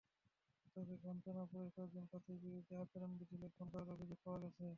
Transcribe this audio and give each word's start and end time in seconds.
তবে 0.75 0.93
বাঞ্ছারামপুরের 1.03 1.69
কয়েকজন 1.75 2.03
প্রার্থীর 2.09 2.37
বিরুদ্ধে 2.43 2.73
আচরণবিধি 2.83 3.35
লঙ্ঘন 3.37 3.67
করার 3.73 3.93
অভিযোগ 3.95 4.19
পাওয়া 4.23 4.39
গেছে। 4.43 4.63